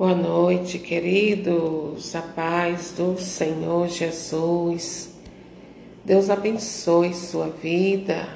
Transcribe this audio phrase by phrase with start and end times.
[0.00, 2.16] Boa noite, queridos.
[2.16, 5.10] A paz do Senhor Jesus.
[6.02, 8.26] Deus abençoe sua vida.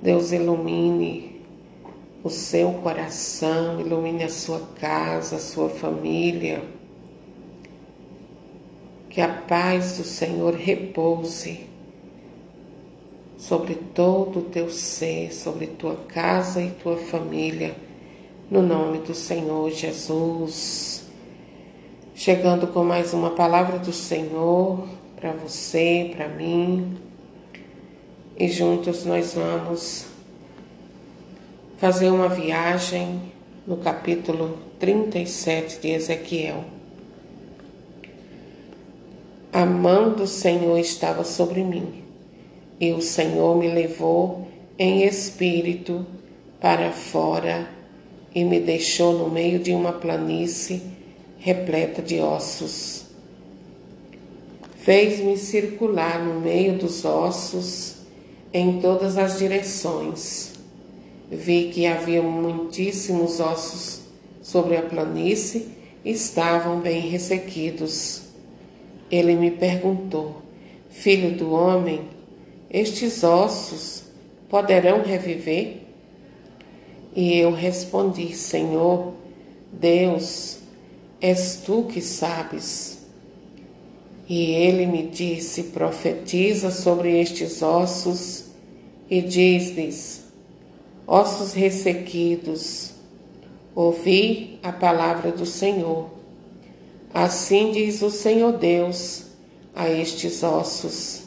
[0.00, 1.40] Deus ilumine
[2.22, 6.62] o seu coração, ilumine a sua casa, a sua família.
[9.10, 11.66] Que a paz do Senhor repouse
[13.36, 17.74] sobre todo o teu ser, sobre tua casa e tua família
[18.52, 21.04] no nome do Senhor Jesus.
[22.14, 26.98] Chegando com mais uma palavra do Senhor para você, para mim.
[28.38, 30.04] E juntos nós vamos
[31.78, 33.22] fazer uma viagem
[33.66, 36.62] no capítulo 37 de Ezequiel.
[39.50, 42.04] A mão do Senhor estava sobre mim,
[42.78, 44.46] e o Senhor me levou
[44.78, 46.04] em espírito
[46.60, 47.80] para fora
[48.34, 50.82] e me deixou no meio de uma planície
[51.38, 53.04] repleta de ossos.
[54.76, 57.96] Fez-me circular no meio dos ossos
[58.52, 60.52] em todas as direções.
[61.30, 64.00] Vi que havia muitíssimos ossos
[64.42, 65.68] sobre a planície
[66.04, 68.22] e estavam bem ressequidos.
[69.10, 70.42] Ele me perguntou:
[70.90, 72.02] Filho do homem,
[72.70, 74.04] estes ossos
[74.48, 75.82] poderão reviver?
[77.14, 79.12] E eu respondi: Senhor,
[79.70, 80.58] Deus,
[81.20, 82.98] és tu que sabes.
[84.28, 88.44] E ele me disse: Profetiza sobre estes ossos
[89.10, 90.22] e diz-lhes:
[91.06, 92.92] Ossos ressequidos,
[93.74, 96.08] ouvi a palavra do Senhor.
[97.12, 99.24] Assim diz o Senhor Deus
[99.74, 101.24] a estes ossos: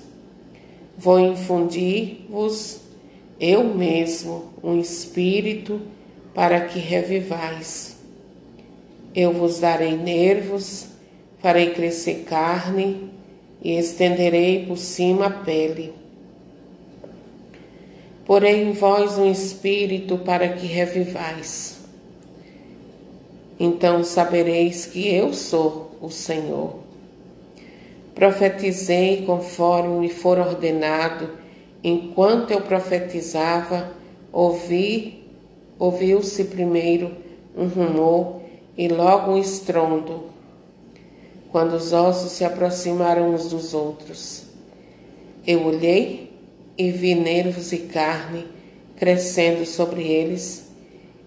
[0.97, 2.80] Vou infundir-vos
[3.39, 5.81] eu mesmo um espírito
[6.33, 7.97] para que revivais.
[9.14, 10.88] Eu vos darei nervos,
[11.39, 13.09] farei crescer carne
[13.61, 15.94] e estenderei por cima a pele.
[18.26, 21.77] Porei em vós um espírito para que revivais.
[23.59, 26.80] Então sabereis que eu sou o Senhor.
[28.14, 31.45] Profetizei conforme me for ordenado
[31.87, 33.91] Enquanto eu profetizava,
[34.33, 35.23] ouvi,
[35.77, 37.11] ouviu-se primeiro
[37.55, 38.41] um rumor
[38.75, 40.23] e logo um estrondo,
[41.51, 44.45] quando os ossos se aproximaram uns dos outros.
[45.45, 46.31] Eu olhei
[46.75, 48.47] e vi nervos e carne
[48.97, 50.65] crescendo sobre eles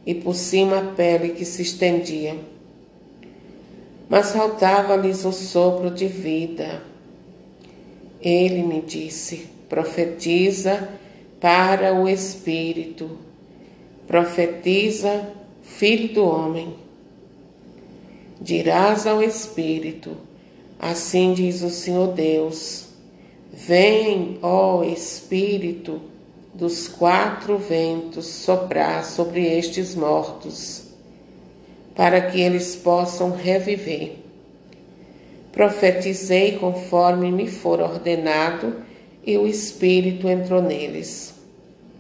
[0.05, 2.37] e por cima a pele que se estendia.
[4.09, 6.83] Mas faltava-lhes o sopro de vida.
[8.21, 10.89] Ele me disse: profetiza
[11.41, 13.19] para o Espírito,
[14.07, 15.29] profetiza,
[15.63, 16.75] filho do homem.
[18.41, 20.17] Dirás ao Espírito,
[20.79, 22.87] assim diz o Senhor Deus:
[23.53, 26.01] Vem, ó Espírito
[26.55, 30.85] dos quatro ventos, soprar sobre estes mortos,
[31.95, 34.17] para que eles possam reviver.
[35.53, 38.88] Profetizei conforme me for ordenado
[39.29, 41.35] e o Espírito entrou neles.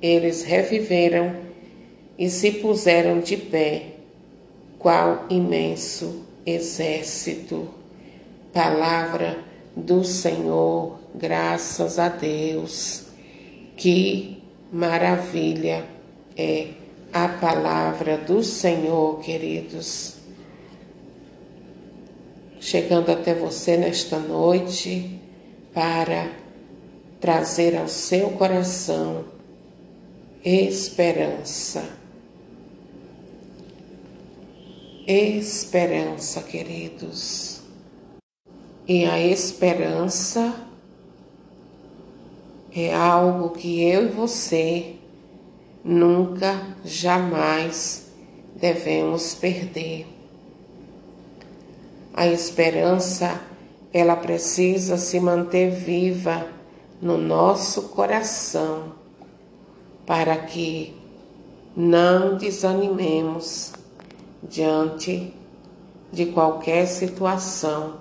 [0.00, 1.36] Eles reviveram
[2.18, 3.96] e se puseram de pé,
[4.78, 7.68] qual imenso exército.
[8.50, 9.40] Palavra
[9.76, 13.08] do Senhor, graças a Deus.
[13.76, 15.84] Que maravilha
[16.34, 16.68] é
[17.12, 20.14] a palavra do Senhor, queridos.
[22.58, 25.20] Chegando até você nesta noite
[25.74, 26.47] para
[27.20, 29.24] trazer ao seu coração
[30.44, 31.84] esperança.
[35.06, 37.60] Esperança, queridos.
[38.86, 40.54] E a esperança
[42.74, 44.94] é algo que eu e você
[45.84, 48.06] nunca, jamais
[48.54, 50.06] devemos perder.
[52.12, 53.40] A esperança,
[53.92, 56.57] ela precisa se manter viva
[57.00, 58.92] no nosso coração,
[60.04, 60.94] para que
[61.76, 63.72] não desanimemos
[64.42, 65.32] diante
[66.12, 67.96] de qualquer situação,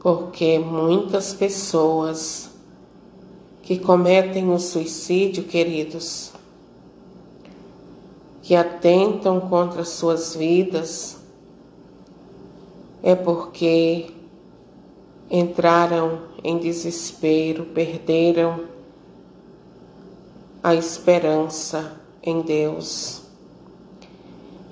[0.00, 2.50] porque muitas pessoas
[3.62, 6.32] que cometem o suicídio, queridos,
[8.42, 11.18] que atentam contra suas vidas,
[13.02, 14.10] é porque
[15.30, 18.64] entraram em desespero, perderam
[20.62, 23.22] a esperança em Deus.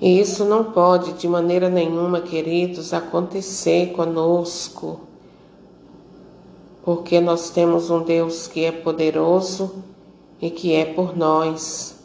[0.01, 5.01] E isso não pode de maneira nenhuma, queridos, acontecer conosco,
[6.83, 9.83] porque nós temos um Deus que é poderoso
[10.41, 11.95] e que é por nós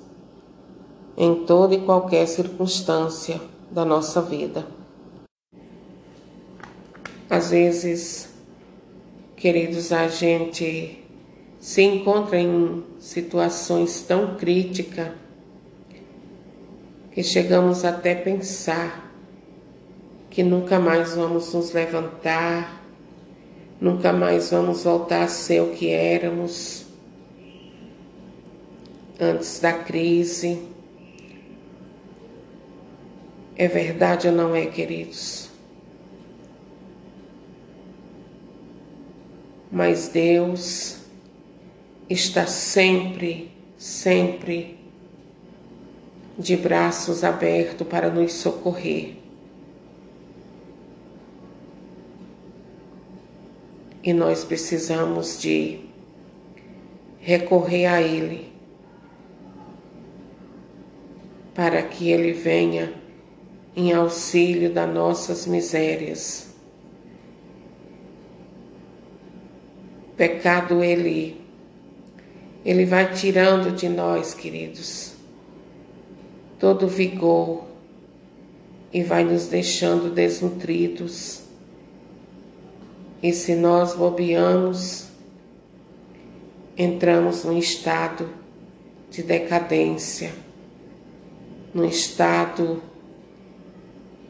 [1.16, 3.40] em toda e qualquer circunstância
[3.70, 4.66] da nossa vida.
[7.30, 8.33] Às vezes,
[9.44, 11.05] queridos, a gente
[11.61, 15.11] se encontra em situações tão críticas
[17.12, 19.12] que chegamos até pensar
[20.31, 22.82] que nunca mais vamos nos levantar,
[23.79, 26.87] nunca mais vamos voltar a ser o que éramos
[29.20, 30.58] antes da crise.
[33.55, 35.44] É verdade ou não é, queridos?
[39.75, 40.99] Mas Deus
[42.09, 44.79] está sempre, sempre
[46.38, 49.17] de braços abertos para nos socorrer.
[54.00, 55.81] E nós precisamos de
[57.19, 58.53] recorrer a Ele
[61.53, 62.94] para que Ele venha
[63.75, 66.53] em auxílio das nossas misérias.
[70.16, 71.40] Pecado Ele,
[72.64, 75.14] Ele vai tirando de nós, queridos
[76.64, 77.62] todo vigor
[78.90, 81.43] e vai nos deixando desnutridos.
[83.22, 85.08] E se nós bobeamos,
[86.75, 88.31] entramos num estado
[89.11, 90.32] de decadência,
[91.75, 92.82] num estado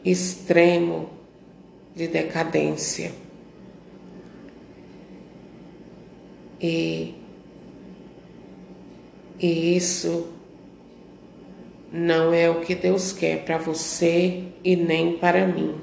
[0.03, 1.09] extremo
[1.95, 3.13] de decadência.
[6.61, 7.13] E,
[9.39, 10.27] e isso
[11.91, 15.75] não é o que Deus quer para você e nem para mim.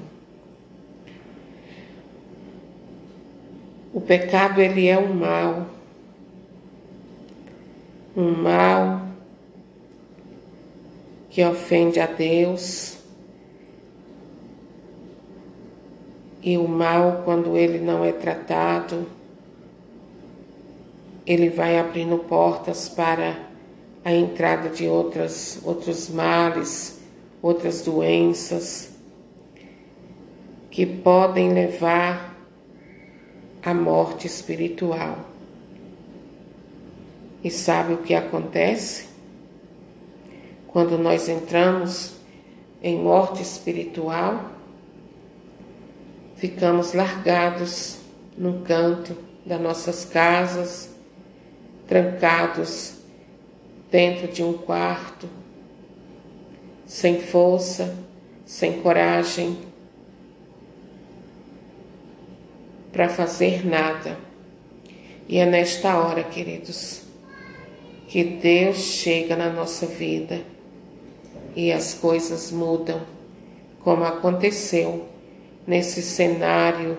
[3.93, 5.67] O pecado ele é um mal,
[8.15, 9.07] um mal
[11.29, 12.97] que ofende a Deus.
[16.43, 19.07] E o mal, quando ele não é tratado,
[21.25, 23.37] ele vai abrindo portas para
[24.03, 26.99] a entrada de outras, outros males,
[27.41, 28.89] outras doenças
[30.69, 32.35] que podem levar
[33.61, 35.19] à morte espiritual.
[37.43, 39.05] E sabe o que acontece?
[40.67, 42.13] Quando nós entramos
[42.81, 44.51] em morte espiritual,
[46.35, 47.97] ficamos largados
[48.37, 49.15] no canto
[49.45, 50.92] das nossas casas,
[51.87, 52.95] trancados
[53.91, 55.27] dentro de um quarto,
[56.85, 57.95] sem força,
[58.45, 59.57] sem coragem
[62.91, 64.17] para fazer nada.
[65.27, 67.01] E é nesta hora, queridos,
[68.07, 70.41] que Deus chega na nossa vida
[71.55, 73.01] e as coisas mudam,
[73.83, 75.07] como aconteceu
[75.65, 76.97] nesse cenário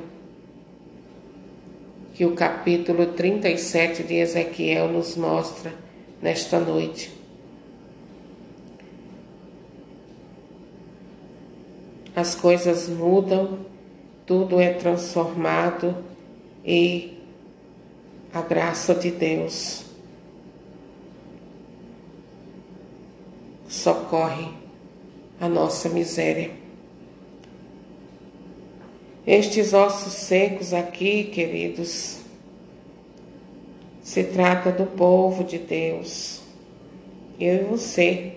[2.15, 5.75] que o capítulo 37 de Ezequiel nos mostra
[6.23, 7.13] nesta noite.
[12.15, 13.59] As coisas mudam,
[14.25, 15.97] tudo é transformado
[16.65, 17.19] e
[18.33, 19.85] a graça de Deus
[23.69, 24.49] socorre
[25.41, 26.64] a nossa miséria.
[29.27, 32.19] Estes ossos secos aqui, queridos,
[34.03, 36.43] se trata do povo de Deus,
[37.41, 38.33] eu e você.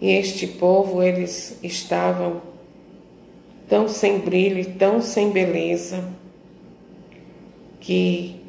[0.00, 2.40] E este povo, eles estavam
[3.68, 6.02] tão sem brilho, tão sem beleza,
[7.80, 8.40] que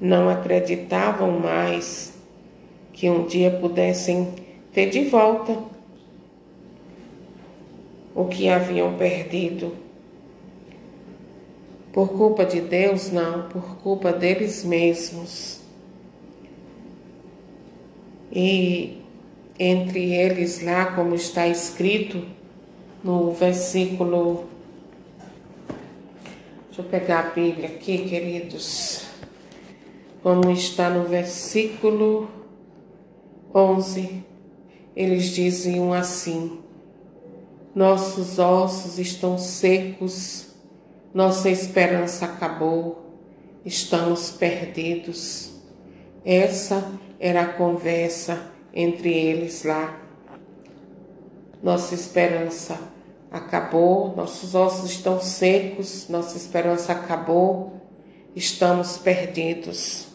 [0.00, 2.14] não acreditavam mais
[2.92, 4.28] que um dia pudessem
[4.72, 5.71] ter de volta
[8.14, 9.76] o que haviam perdido.
[11.92, 15.60] Por culpa de Deus, não, por culpa deles mesmos.
[18.30, 19.02] E
[19.58, 22.24] entre eles, lá, como está escrito
[23.04, 24.44] no versículo.
[26.66, 29.06] Deixa eu pegar a Bíblia aqui, queridos.
[30.22, 32.28] Como está no versículo
[33.54, 34.24] 11,
[34.96, 36.61] eles diziam assim:
[37.74, 40.52] Nossos ossos estão secos
[41.14, 43.18] nossa esperança acabou,
[43.66, 45.52] estamos perdidos.
[46.24, 49.98] Essa era a conversa entre eles lá.
[51.62, 52.80] nossa esperança
[53.30, 57.74] acabou, nossos ossos estão secos, nossa esperança acabou,
[58.34, 60.08] estamos perdidos.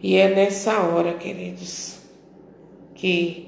[0.00, 1.98] E é nessa hora, queridos,
[2.94, 3.47] que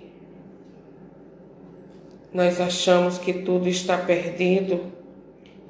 [2.33, 4.93] nós achamos que tudo está perdido,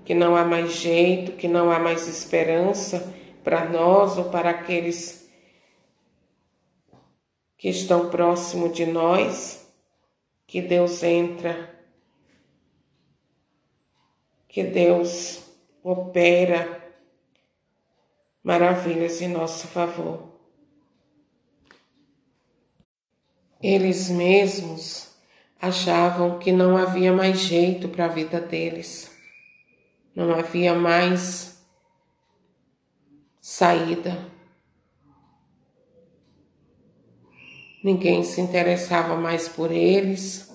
[0.04, 5.28] que não há mais jeito, que não há mais esperança para nós ou para aqueles
[7.56, 9.66] que estão próximo de nós,
[10.46, 11.78] que Deus entra,
[14.48, 15.42] que Deus
[15.82, 16.92] opera
[18.42, 20.30] maravilhas em nosso favor.
[23.62, 25.09] Eles mesmos
[25.60, 29.10] achavam que não havia mais jeito para a vida deles,
[30.14, 31.62] não havia mais
[33.40, 34.30] saída.
[37.82, 40.50] ninguém se interessava mais por eles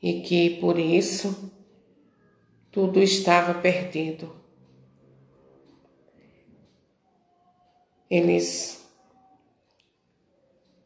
[0.00, 1.52] e que por isso
[2.70, 4.34] tudo estava perdido.
[8.10, 8.84] Eles,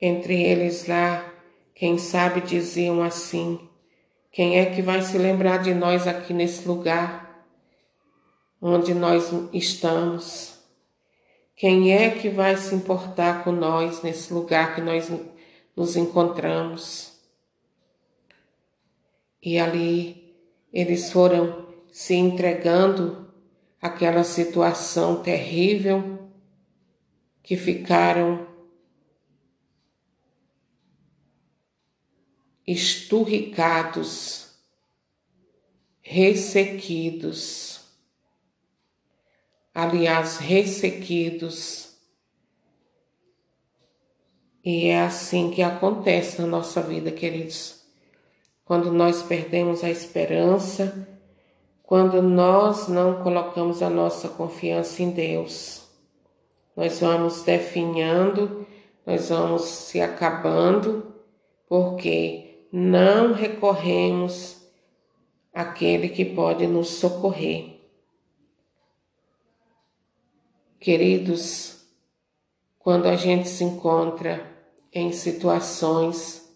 [0.00, 1.25] entre eles lá,
[1.76, 3.60] quem sabe diziam assim:
[4.32, 7.46] quem é que vai se lembrar de nós aqui nesse lugar
[8.60, 10.58] onde nós estamos?
[11.54, 15.12] Quem é que vai se importar com nós nesse lugar que nós
[15.76, 17.12] nos encontramos?
[19.42, 20.34] E ali
[20.72, 23.30] eles foram se entregando
[23.82, 26.30] àquela situação terrível
[27.42, 28.55] que ficaram
[32.66, 34.48] esturricados,
[36.02, 37.76] ressequidos
[39.76, 41.90] aliás, ressequidos.
[44.64, 47.82] E é assim que acontece na nossa vida, queridos.
[48.64, 51.06] Quando nós perdemos a esperança,
[51.82, 55.86] quando nós não colocamos a nossa confiança em Deus,
[56.74, 58.66] nós vamos definhando,
[59.04, 61.14] nós vamos se acabando,
[61.68, 64.62] porque não recorremos
[65.52, 67.80] àquele que pode nos socorrer.
[70.78, 71.84] Queridos,
[72.78, 74.54] quando a gente se encontra
[74.92, 76.46] em situações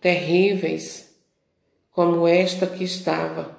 [0.00, 1.16] terríveis,
[1.90, 3.58] como esta que estava,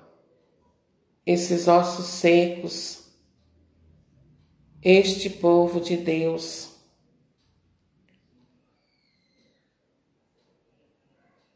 [1.25, 3.05] esses ossos secos,
[4.84, 6.75] este povo de Deus,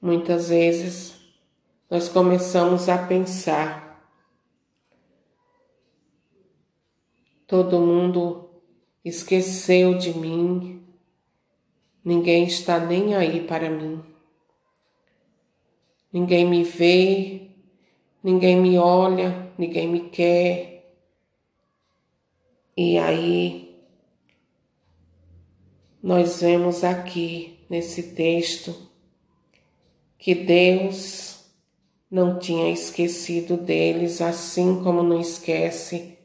[0.02, 1.16] muitas vezes
[1.90, 3.90] nós começamos a pensar
[7.50, 8.48] Todo mundo
[9.04, 10.86] esqueceu de mim,
[12.06, 14.04] ninguém está nem aí para mim.
[16.14, 17.50] Ninguém me vê,
[18.24, 20.94] ninguém me olha, ninguém me quer.
[22.78, 23.84] E aí,
[26.04, 28.89] nós vemos aqui nesse texto
[30.20, 31.46] que Deus
[32.12, 36.20] não tinha esquecido deles, assim como não esquece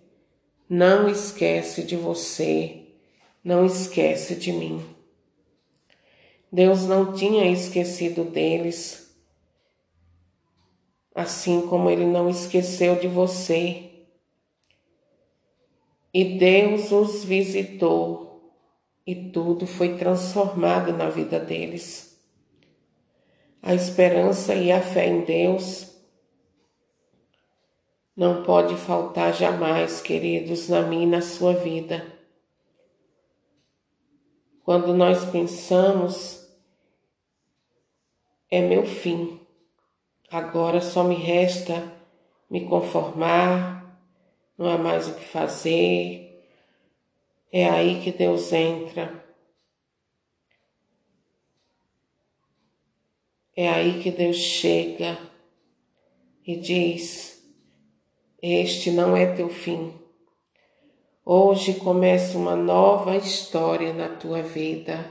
[0.69, 2.87] não esquece de você,
[3.45, 4.85] não esquece de mim.
[6.51, 9.15] Deus não tinha esquecido deles,
[11.15, 13.91] assim como Ele não esqueceu de você.
[16.13, 18.53] E Deus os visitou
[19.07, 22.04] e tudo foi transformado na vida deles.
[23.67, 25.91] A esperança e a fé em Deus
[28.15, 32.07] não pode faltar jamais, queridos, na minha e na sua vida.
[34.63, 36.47] Quando nós pensamos,
[38.51, 39.41] é meu fim,
[40.31, 41.91] agora só me resta
[42.51, 43.99] me conformar,
[44.59, 46.47] não há mais o que fazer,
[47.51, 49.24] é aí que Deus entra.
[53.57, 55.17] É aí que Deus chega
[56.45, 57.35] e diz:
[58.43, 59.95] este não é teu fim.
[61.25, 65.11] Hoje começa uma nova história na tua vida.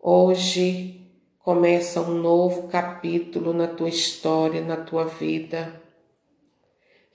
[0.00, 5.80] Hoje começa um novo capítulo na tua história, na tua vida.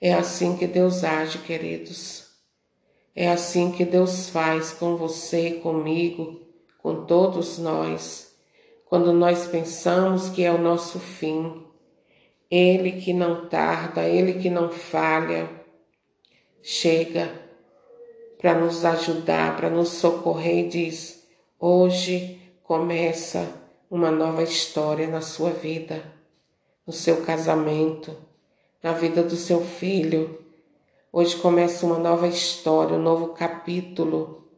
[0.00, 2.30] É assim que Deus age, queridos.
[3.14, 6.40] É assim que Deus faz com você, comigo,
[6.78, 8.29] com todos nós,
[8.90, 11.70] quando nós pensamos que é o nosso fim
[12.50, 15.48] ele que não tarda, Ele que não falha,
[16.60, 17.30] chega
[18.38, 21.24] para nos ajudar, para nos socorrer e diz:
[21.60, 23.54] hoje começa
[23.88, 26.02] uma nova história na sua vida,
[26.84, 28.16] no seu casamento,
[28.82, 30.40] na vida do seu filho.
[31.12, 34.48] Hoje começa uma nova história, um novo capítulo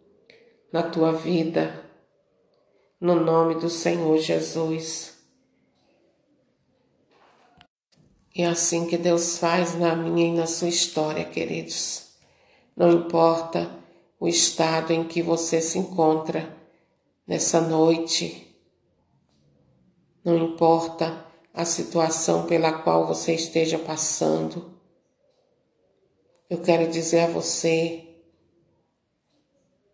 [0.72, 1.84] na tua vida,
[3.02, 5.14] no nome do Senhor Jesus.
[8.32, 12.12] E é assim que Deus faz na minha e na sua história, queridos.
[12.76, 13.68] Não importa
[14.20, 16.56] o estado em que você se encontra
[17.26, 18.56] nessa noite,
[20.24, 24.78] não importa a situação pela qual você esteja passando,
[26.48, 28.08] eu quero dizer a você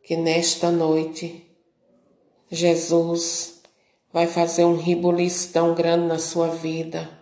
[0.02, 1.47] que nesta noite
[2.50, 3.60] Jesus
[4.12, 7.18] vai fazer um ribuliço tão grande na sua vida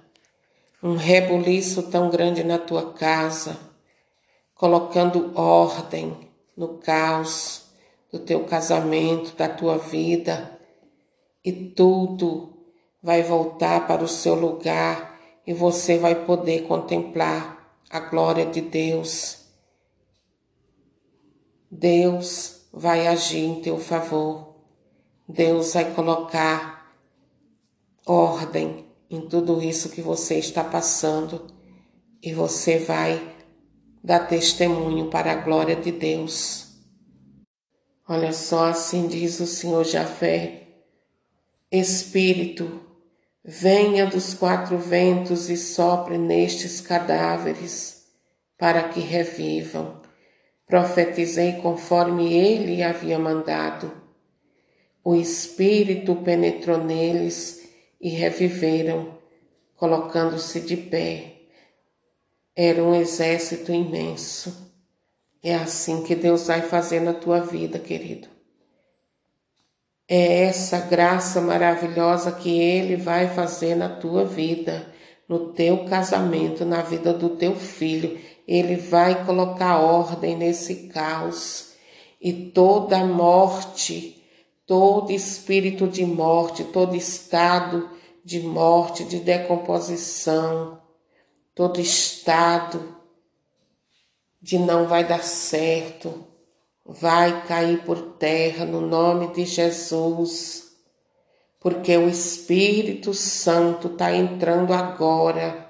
[0.83, 3.59] um rebuliço tão grande na tua casa,
[4.55, 6.17] colocando ordem
[6.57, 7.65] no caos
[8.13, 10.59] do teu casamento, da tua vida,
[11.45, 12.53] e tudo
[13.03, 19.39] vai voltar para o seu lugar e você vai poder contemplar a glória de Deus.
[21.71, 24.56] Deus vai agir em teu favor.
[25.29, 26.95] Deus vai colocar
[28.07, 31.49] ordem em tudo isso que você está passando
[32.23, 33.35] e você vai
[34.05, 36.77] dar testemunho para a glória de Deus.
[38.09, 40.69] Olha só, assim diz o Senhor Jafé:
[41.73, 42.81] Espírito,
[43.45, 48.05] venha dos quatro ventos e sopre nestes cadáveres,
[48.57, 50.01] para que revivam.
[50.69, 54.06] Profetizei conforme ele havia mandado.
[55.09, 57.69] O Espírito penetrou neles
[58.01, 59.17] e reviveram,
[59.77, 61.43] colocando-se de pé.
[62.57, 64.75] Era um exército imenso.
[65.45, 68.27] É assim que Deus vai fazer na tua vida, querido.
[70.09, 74.93] É essa graça maravilhosa que Ele vai fazer na tua vida,
[75.29, 78.19] no teu casamento, na vida do teu filho.
[78.45, 81.75] Ele vai colocar ordem nesse caos
[82.21, 84.16] e toda morte
[84.67, 87.89] todo espírito de morte, todo estado
[88.25, 90.83] de morte, de decomposição,
[91.55, 92.97] todo estado
[94.43, 96.25] de não vai dar certo,
[96.85, 100.73] vai cair por terra no nome de Jesus,
[101.61, 105.69] porque o Espírito Santo está entrando agora,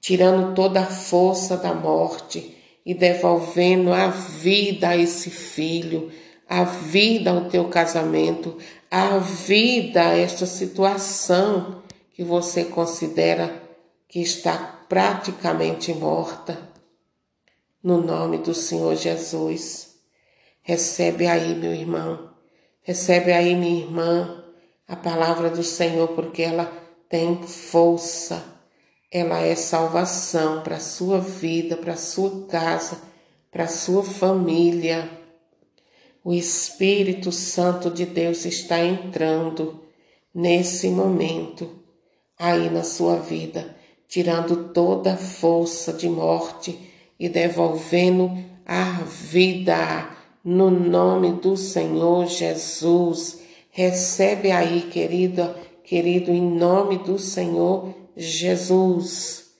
[0.00, 6.10] tirando toda a força da morte e devolvendo a vida a esse filho
[6.52, 8.58] a vida ao teu casamento,
[8.90, 13.62] a vida a esta situação que você considera
[14.06, 16.58] que está praticamente morta.
[17.82, 19.94] No nome do Senhor Jesus,
[20.60, 22.28] recebe aí, meu irmão,
[22.82, 24.44] recebe aí, minha irmã,
[24.86, 26.70] a palavra do Senhor, porque ela
[27.08, 28.44] tem força,
[29.10, 33.00] ela é salvação para a sua vida, para a sua casa,
[33.50, 35.21] para a sua família.
[36.24, 39.80] O Espírito Santo de Deus está entrando
[40.32, 41.68] nesse momento
[42.38, 46.78] aí na sua vida, tirando toda a força de morte
[47.18, 48.30] e devolvendo
[48.64, 50.10] a vida
[50.44, 53.40] no nome do Senhor Jesus.
[53.70, 59.50] Recebe aí, querida, querido, em nome do Senhor Jesus.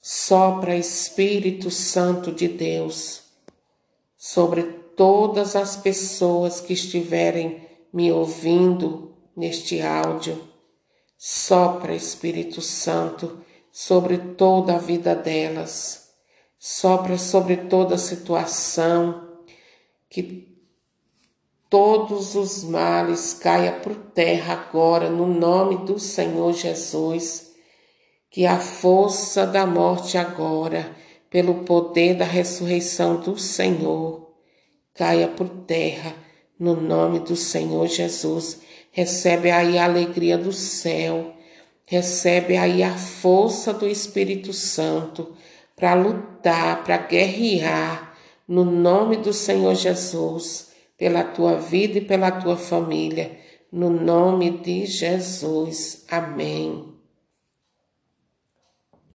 [0.00, 3.22] Sopra Espírito Santo de Deus
[4.16, 10.40] sobre todas as pessoas que estiverem me ouvindo neste áudio.
[11.18, 13.40] Sopra, Espírito Santo,
[13.72, 16.10] sobre toda a vida delas.
[16.56, 19.28] Sopra sobre toda a situação,
[20.08, 20.56] que
[21.68, 27.50] todos os males caia por terra agora, no nome do Senhor Jesus.
[28.30, 30.94] Que a força da morte agora,
[31.28, 34.21] pelo poder da ressurreição do Senhor,
[34.94, 36.14] caia por terra
[36.58, 38.60] no nome do Senhor Jesus.
[38.90, 41.34] Recebe aí a alegria do céu,
[41.86, 45.34] recebe aí a força do Espírito Santo
[45.74, 48.14] para lutar, para guerrear
[48.46, 53.38] no nome do Senhor Jesus, pela tua vida e pela tua família,
[53.72, 56.04] no nome de Jesus.
[56.10, 56.91] Amém.